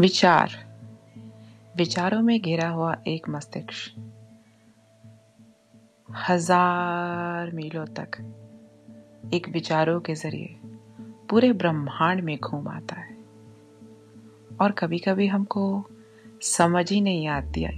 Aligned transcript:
विचार। 0.00 0.50
विचारों 1.76 2.22
में 2.22 2.42
घिरा 2.42 2.68
हुआ 2.68 2.96
एक 3.06 3.28
मस्तिष्क। 3.28 4.12
हज़ार 6.28 7.50
मीलों 7.50 7.86
तक 7.86 8.10
एक 9.34 9.48
विचारों 9.48 10.00
के 10.00 10.14
ज़रिए 10.14 10.60
पूरे 11.30 11.52
ब्रह्मांड 11.52 12.20
में 12.20 12.38
घूम 12.38 12.68
आता 12.68 12.96
है। 12.96 13.16
और 14.60 14.72
कभी 14.72 14.98
कभी 14.98 15.26
हमको 15.26 15.90
समझ 16.42 16.92
ही 16.92 17.00
नहीं 17.00 17.28
आती 17.28 17.62
है 17.62 17.72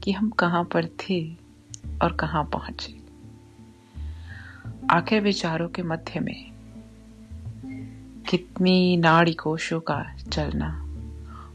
कि 0.00 0.12
हम 0.12 0.30
कहाँ 0.30 0.64
पर 0.64 0.86
थे 0.86 1.34
और 2.02 2.12
कहाँ 2.12 2.44
पहुँचे। 2.44 2.98
आखिर 4.90 5.22
विचारों 5.22 5.68
के 5.68 5.82
मध्य 5.82 6.20
में 6.20 6.50
कितनी 8.30 8.96
नाड़ी 8.96 9.34
कोशों 9.34 9.80
का 9.80 10.16
चलना 10.32 10.87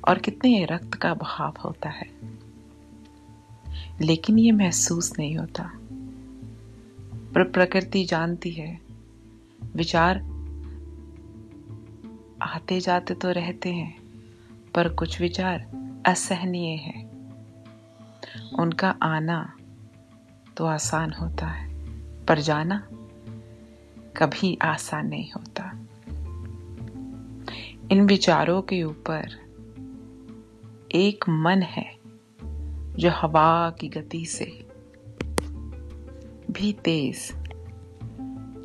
और 0.07 0.17
कितने 0.17 0.65
रक्त 0.65 0.93
का 0.93 1.13
बहाव 1.13 1.53
होता 1.65 1.89
है। 1.89 2.09
लेकिन 4.01 4.39
ये 4.39 4.51
महसूस 4.51 5.19
नहीं 5.19 5.37
होता। 5.37 5.71
पर, 7.33 7.43
प्रकृति 7.43 8.05
जानती 8.05 8.51
है। 8.51 8.81
विचार 9.75 10.17
आते 12.41 12.79
जाते 12.79 13.13
तो 13.13 13.31
रहते 13.31 13.73
हैं, 13.73 14.03
पर 14.75 14.93
कुछ 14.93 15.21
विचार 15.21 15.59
असहनीय 16.05 16.75
है। 16.75 17.03
उनका 18.59 18.95
आना 19.03 19.57
तो 20.57 20.65
आसान 20.65 21.13
होता 21.13 21.47
है, 21.47 21.73
पर 22.25 22.39
जाना 22.39 22.87
कभी 24.17 24.57
आसान 24.61 25.07
नहीं 25.07 25.31
होता। 25.31 25.79
इन 27.91 28.07
विचारों 28.07 28.61
के 28.61 28.83
ऊपर 28.83 29.42
एक 30.95 31.29
मन 31.29 31.61
है 31.61 31.99
जो 32.95 33.09
हवा 33.09 33.69
की 33.69 33.87
गति 33.87 34.25
से 34.25 34.45
भी 36.51 36.73
तेज 36.73 37.31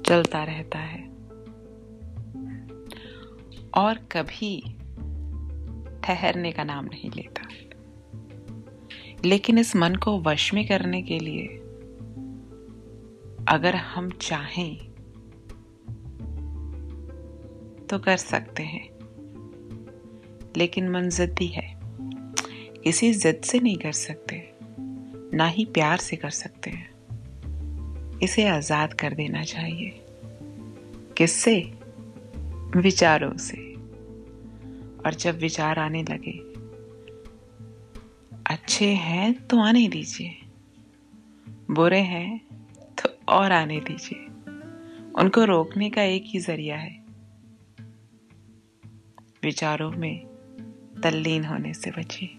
चलता 0.07 0.45
रहता 0.45 0.79
है 0.79 1.09
और 3.75 3.99
कभी 4.13 4.61
ठहरने 6.05 6.53
का 6.53 6.65
नाम 6.65 6.85
नहीं 6.85 7.11
लेता। 7.11 7.43
लेकिन 9.25 9.59
इस 9.59 9.77
मन 9.77 9.95
को 9.95 10.21
वश 10.21 10.55
में 10.55 10.69
करने 10.69 11.03
के 11.03 11.19
लिए 11.19 11.47
अगर 13.49 13.77
हम 13.77 14.11
चाहें 14.11 14.77
तो 17.87 17.99
कर 17.99 18.17
सकते 18.17 18.63
हैं। 18.63 18.89
लेकिन 20.57 20.89
मन 20.89 21.09
जिद्दी 21.09 21.47
है। 21.47 21.78
किसी 22.89 23.15
जिद 23.15 23.41
से 23.45 23.61
नहीं 23.61 23.77
कर 23.77 23.93
सकते, 23.93 24.53
ना 25.37 25.47
ही 25.47 25.65
प्यार 25.65 25.97
से 25.97 26.17
कर 26.17 26.31
सकते 26.31 26.71
हैं। 26.71 26.91
इसे 28.19 28.47
आज़ाद 28.49 28.95
कर 28.95 29.15
देना 29.15 29.45
चाहिए। 29.45 30.05
किससे? 31.17 31.73
विचारों 32.77 33.37
से। 33.37 33.75
और 35.07 35.15
जब 35.15 35.39
विचार 35.39 35.79
आने 35.79 36.03
लगे, 36.03 36.39
अच्छे 38.47 38.87
हैं 38.87 39.47
तो 39.47 39.61
आने 39.61 39.89
दीजिए, 39.89 40.37
बुरे 41.71 42.01
हैं 42.01 42.41
तो 43.03 43.33
और 43.33 43.53
आने 43.53 43.81
दीजिए। 43.81 44.25
उनको 45.23 45.45
रोकने 45.45 45.91
का 45.91 46.03
एक 46.03 46.25
ही 46.27 46.39
ज़रिया 46.39 46.77
है। 46.77 47.05
विचारों 49.43 49.91
में 49.91 50.27
तल्लीन 51.03 51.45
होने 51.45 51.75
से 51.75 51.91
बचिए। 51.91 52.38